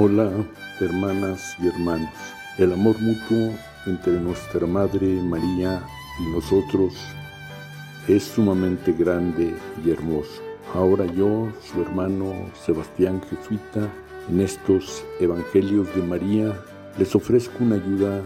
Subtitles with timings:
[0.00, 0.30] Hola,
[0.78, 2.14] hermanas y hermanos.
[2.56, 3.52] El amor mutuo
[3.84, 5.82] entre nuestra Madre María
[6.20, 6.94] y nosotros
[8.06, 10.40] es sumamente grande y hermoso.
[10.72, 12.32] Ahora yo, su hermano
[12.64, 13.92] Sebastián Jesuita,
[14.30, 16.56] en estos Evangelios de María,
[16.96, 18.22] les ofrezco una ayuda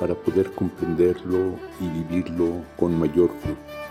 [0.00, 3.89] para poder comprenderlo y vivirlo con mayor fruto.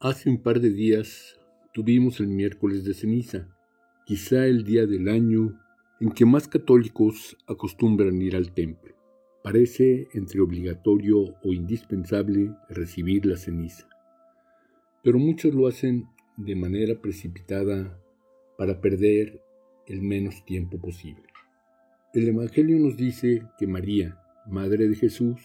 [0.00, 1.40] Hace un par de días
[1.74, 3.48] tuvimos el miércoles de ceniza,
[4.06, 5.58] quizá el día del año
[5.98, 8.94] en que más católicos acostumbran ir al templo.
[9.42, 13.88] Parece entre obligatorio o indispensable recibir la ceniza,
[15.02, 16.06] pero muchos lo hacen
[16.36, 18.00] de manera precipitada
[18.56, 19.42] para perder
[19.88, 21.24] el menos tiempo posible.
[22.14, 25.40] El Evangelio nos dice que María, Madre de Jesús,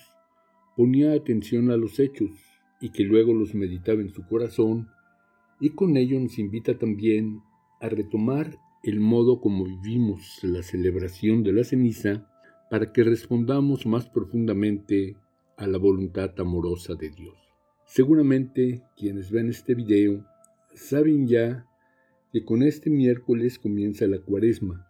[0.77, 2.52] ponía atención a los hechos
[2.83, 4.89] y que luego los meditaba en su corazón,
[5.61, 7.39] y con ello nos invita también
[7.79, 12.27] a retomar el modo como vivimos la celebración de la ceniza
[12.69, 15.15] para que respondamos más profundamente
[15.55, 17.37] a la voluntad amorosa de Dios.
[17.85, 20.25] Seguramente quienes ven este video
[20.73, 21.65] saben ya
[22.33, 24.89] que con este miércoles comienza la cuaresma,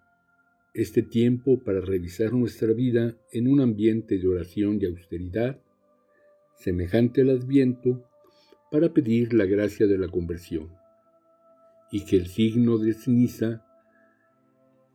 [0.74, 5.62] este tiempo para revisar nuestra vida en un ambiente de oración y austeridad
[6.64, 8.02] semejante al adviento,
[8.72, 10.72] para pedir la gracia de la conversión,
[11.92, 13.66] y que el signo de ceniza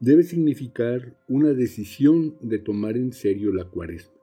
[0.00, 4.14] debe significar una decisión de tomar en serio la cuaresma.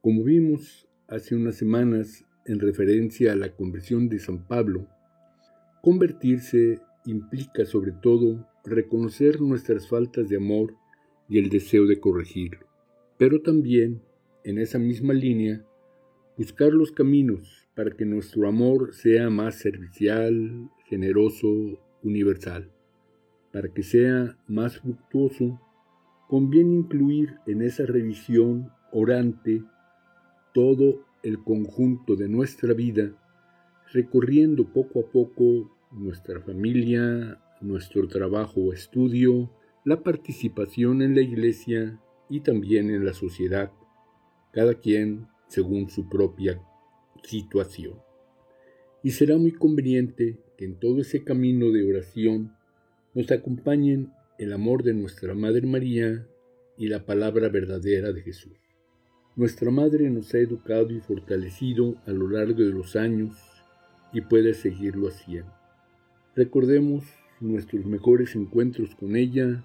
[0.00, 4.88] Como vimos hace unas semanas en referencia a la conversión de San Pablo,
[5.82, 10.74] convertirse implica sobre todo reconocer nuestras faltas de amor
[11.28, 12.66] y el deseo de corregirlo,
[13.18, 14.00] pero también,
[14.42, 15.65] en esa misma línea,
[16.36, 22.70] buscar los caminos para que nuestro amor sea más servicial, generoso, universal.
[23.52, 25.60] Para que sea más fructuoso,
[26.28, 29.62] conviene incluir en esa revisión orante
[30.52, 33.12] todo el conjunto de nuestra vida,
[33.92, 39.50] recorriendo poco a poco nuestra familia, nuestro trabajo o estudio,
[39.84, 43.72] la participación en la iglesia y también en la sociedad,
[44.52, 46.60] cada quien según su propia
[47.22, 47.94] situación.
[49.02, 52.52] Y será muy conveniente que en todo ese camino de oración
[53.14, 56.26] nos acompañen el amor de nuestra Madre María
[56.76, 58.52] y la palabra verdadera de Jesús.
[59.36, 63.36] Nuestra Madre nos ha educado y fortalecido a lo largo de los años
[64.12, 65.52] y puede seguirlo haciendo.
[66.34, 67.04] Recordemos
[67.40, 69.64] nuestros mejores encuentros con ella,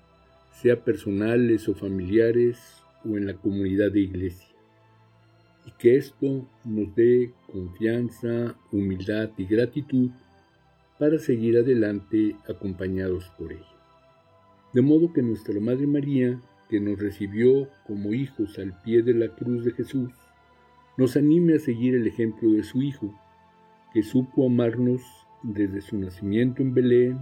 [0.52, 2.58] sea personales o familiares
[3.06, 4.51] o en la comunidad de iglesia
[5.66, 10.10] y que esto nos dé confianza, humildad y gratitud
[11.00, 13.66] para seguir adelante acompañados por ella.
[14.74, 16.40] De modo que nuestra Madre María,
[16.70, 20.12] que nos recibió como hijos al pie de la cruz de Jesús,
[20.98, 23.14] nos anime a seguir el ejemplo de su Hijo,
[23.94, 25.02] que supo amarnos
[25.44, 27.18] desde su nacimiento en Belén,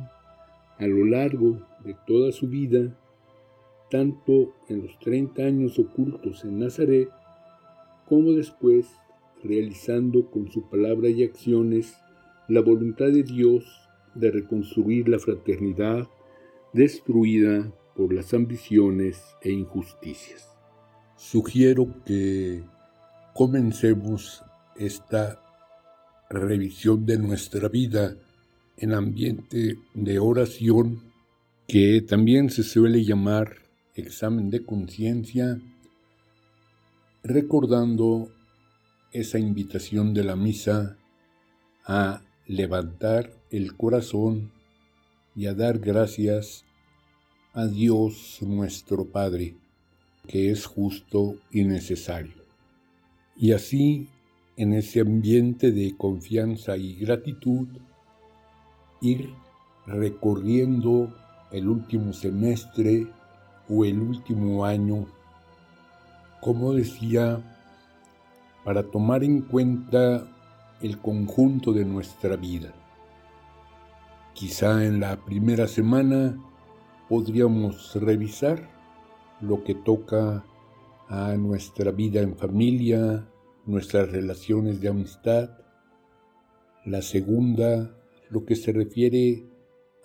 [0.78, 2.96] a lo largo de toda su vida,
[3.90, 7.10] tanto en los 30 años ocultos en Nazaret,
[8.10, 8.88] como después
[9.44, 11.96] realizando con su palabra y acciones
[12.48, 13.64] la voluntad de Dios
[14.16, 16.10] de reconstruir la fraternidad
[16.74, 20.50] destruida por las ambiciones e injusticias.
[21.16, 22.64] Sugiero que
[23.34, 24.44] comencemos
[24.76, 25.42] esta
[26.30, 28.16] revisión de nuestra vida
[28.78, 31.04] en ambiente de oración
[31.68, 33.58] que también se suele llamar
[33.94, 35.60] examen de conciencia
[37.24, 38.30] recordando
[39.12, 40.98] esa invitación de la misa
[41.86, 44.52] a levantar el corazón
[45.36, 46.66] y a dar gracias
[47.54, 49.56] a Dios nuestro Padre,
[50.28, 52.44] que es justo y necesario.
[53.36, 54.08] Y así,
[54.56, 57.68] en ese ambiente de confianza y gratitud,
[59.02, 59.30] ir
[59.86, 61.16] recorriendo
[61.52, 63.08] el último semestre
[63.68, 65.08] o el último año
[66.42, 67.42] como decía,
[68.64, 70.28] para tomar en cuenta
[70.82, 72.74] el conjunto de nuestra vida.
[74.34, 76.38] Quizá en la primera semana
[77.10, 78.70] podríamos revisar
[79.42, 80.46] lo que toca
[81.08, 83.28] a nuestra vida en familia,
[83.66, 85.50] nuestras relaciones de amistad.
[86.86, 87.96] La segunda,
[88.30, 89.46] lo que se refiere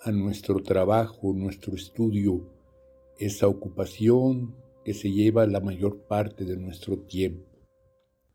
[0.01, 2.49] a nuestro trabajo, nuestro estudio,
[3.17, 4.55] esa ocupación,
[4.85, 7.49] que se lleva la mayor parte de nuestro tiempo.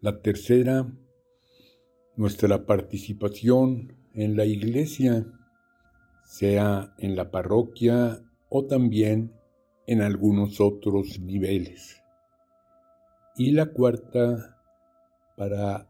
[0.01, 0.93] La tercera,
[2.17, 5.27] nuestra participación en la iglesia,
[6.25, 9.33] sea en la parroquia o también
[9.87, 12.03] en algunos otros niveles.
[13.37, 14.61] Y la cuarta,
[15.37, 15.89] para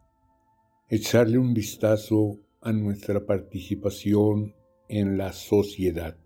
[0.90, 4.54] echarle un vistazo a nuestra participación
[4.88, 6.18] en la sociedad.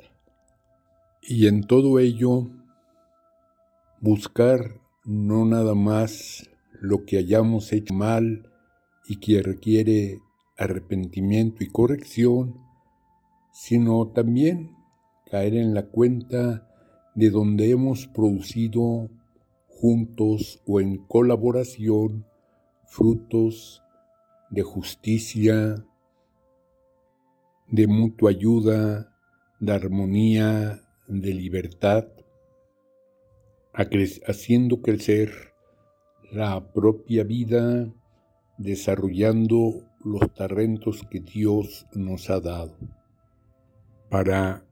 [1.22, 2.50] Y en todo ello,
[4.04, 8.52] buscar no nada más lo que hayamos hecho mal
[9.08, 10.20] y que requiere
[10.58, 12.60] arrepentimiento y corrección,
[13.50, 14.76] sino también
[15.30, 16.68] caer en la cuenta
[17.14, 19.08] de donde hemos producido
[19.68, 22.26] juntos o en colaboración
[22.86, 23.82] frutos
[24.50, 25.82] de justicia,
[27.68, 29.16] de mutua ayuda,
[29.60, 32.04] de armonía, de libertad,
[33.74, 35.30] haciendo crecer
[36.30, 37.92] la propia vida,
[38.56, 42.76] desarrollando los talentos que Dios nos ha dado,
[44.08, 44.64] para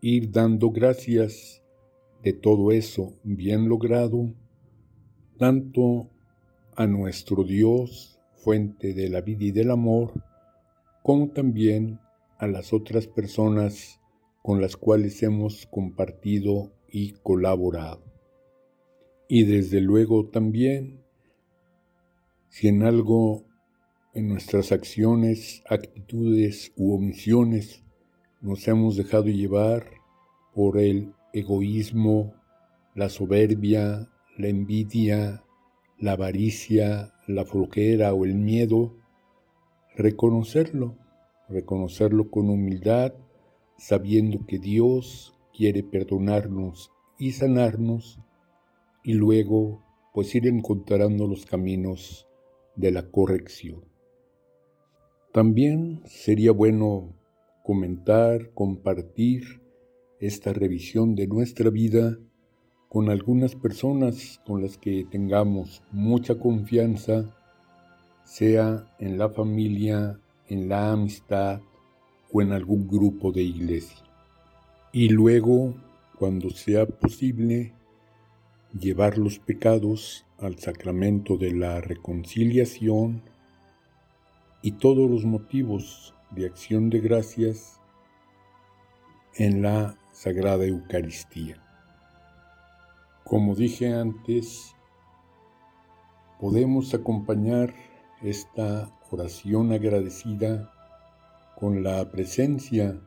[0.00, 1.62] ir dando gracias
[2.22, 4.32] de todo eso bien logrado,
[5.36, 6.08] tanto
[6.76, 10.12] a nuestro Dios, fuente de la vida y del amor,
[11.02, 11.98] como también
[12.38, 14.00] a las otras personas
[14.42, 18.17] con las cuales hemos compartido y colaborado.
[19.28, 21.02] Y desde luego también,
[22.48, 23.44] si en algo
[24.14, 27.84] en nuestras acciones, actitudes u omisiones
[28.40, 29.90] nos hemos dejado llevar
[30.54, 32.34] por el egoísmo,
[32.94, 34.08] la soberbia,
[34.38, 35.44] la envidia,
[35.98, 38.96] la avaricia, la flojera o el miedo,
[39.94, 40.96] reconocerlo,
[41.48, 43.12] reconocerlo con humildad,
[43.76, 48.20] sabiendo que Dios quiere perdonarnos y sanarnos,
[49.02, 52.26] y luego pues ir encontrando los caminos
[52.76, 53.84] de la corrección.
[55.32, 57.14] También sería bueno
[57.62, 59.60] comentar, compartir
[60.20, 62.18] esta revisión de nuestra vida
[62.88, 67.36] con algunas personas con las que tengamos mucha confianza,
[68.24, 70.18] sea en la familia,
[70.48, 71.60] en la amistad
[72.32, 74.04] o en algún grupo de iglesia.
[74.92, 75.74] Y luego,
[76.18, 77.74] cuando sea posible,
[78.72, 83.22] llevar los pecados al sacramento de la reconciliación
[84.62, 87.80] y todos los motivos de acción de gracias
[89.36, 91.62] en la Sagrada Eucaristía.
[93.24, 94.74] Como dije antes,
[96.40, 97.74] podemos acompañar
[98.22, 100.72] esta oración agradecida
[101.56, 103.00] con la presencia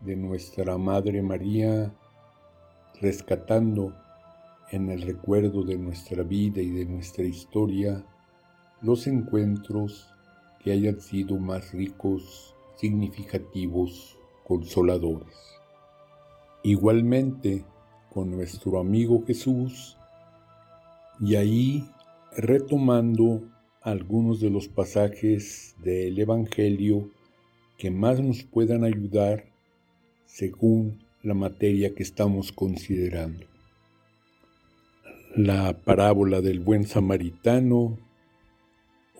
[0.00, 1.94] de nuestra Madre María,
[3.00, 3.94] rescatando
[4.70, 8.04] en el recuerdo de nuestra vida y de nuestra historia
[8.80, 10.08] los encuentros
[10.62, 15.36] que hayan sido más ricos, significativos, consoladores.
[16.62, 17.64] Igualmente,
[18.12, 19.96] con nuestro amigo Jesús
[21.20, 21.88] y ahí
[22.36, 23.42] retomando
[23.82, 27.10] algunos de los pasajes del Evangelio
[27.76, 29.44] que más nos puedan ayudar
[30.24, 33.53] según la materia que estamos considerando.
[35.36, 37.98] La parábola del buen samaritano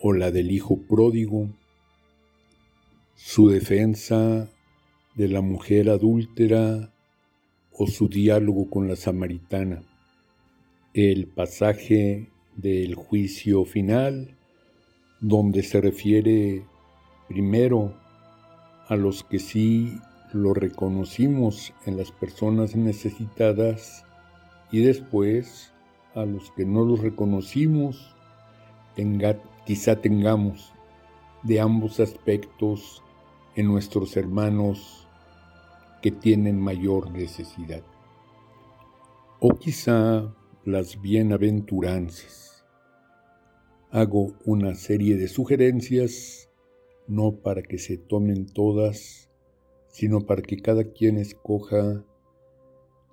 [0.01, 1.49] o la del hijo pródigo,
[3.15, 4.49] su defensa
[5.15, 6.93] de la mujer adúltera
[7.73, 9.83] o su diálogo con la samaritana,
[10.93, 14.37] el pasaje del juicio final,
[15.19, 16.63] donde se refiere
[17.27, 17.93] primero
[18.87, 19.99] a los que sí
[20.31, 24.05] lo reconocimos en las personas necesitadas
[24.71, 25.73] y después
[26.15, 28.15] a los que no los reconocimos,
[29.65, 30.73] quizá tengamos
[31.43, 33.03] de ambos aspectos
[33.55, 35.07] en nuestros hermanos
[36.01, 37.83] que tienen mayor necesidad.
[39.39, 42.65] O quizá las bienaventuranzas.
[43.91, 46.49] Hago una serie de sugerencias,
[47.07, 49.29] no para que se tomen todas,
[49.89, 52.03] sino para que cada quien escoja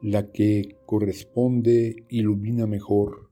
[0.03, 3.31] la que corresponde, ilumina mejor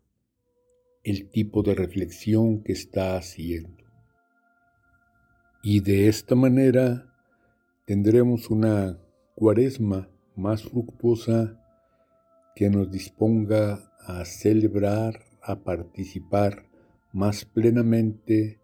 [1.02, 3.84] el tipo de reflexión que está haciendo.
[5.64, 7.12] Y de esta manera
[7.86, 9.00] tendremos una
[9.34, 11.60] cuaresma más fructuosa
[12.54, 16.70] que nos disponga a celebrar, a participar
[17.12, 18.60] más plenamente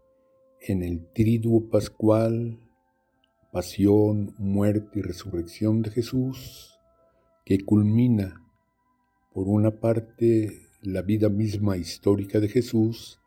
[0.60, 2.60] en el triduo pascual,
[3.52, 6.75] pasión, muerte y resurrección de Jesús,
[7.46, 8.42] que culmina,
[9.32, 13.20] por una parte, la vida misma histórica de Jesús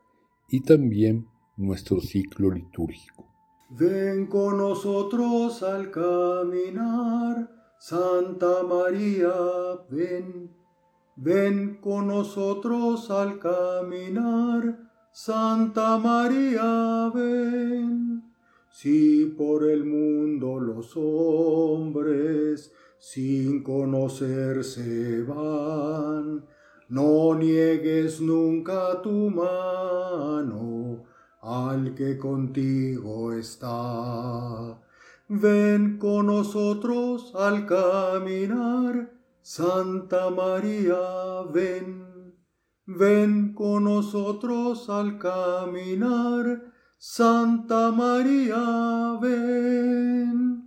[0.50, 3.26] y también nuestro ciclo litúrgico.
[3.70, 7.50] Ven con nosotros al caminar,
[7.80, 9.32] Santa María,
[9.90, 10.52] ven.
[11.16, 14.80] Ven con nosotros al caminar,
[15.14, 18.24] Santa María, ven.
[18.70, 26.46] Si por el mundo los hombres sin conocerse van,
[26.89, 31.03] no niegues nunca tu mano
[31.41, 34.77] al que contigo está.
[35.29, 42.36] Ven con nosotros al caminar, Santa María, ven.
[42.86, 50.59] Ven con nosotros al caminar, Santa María, ven.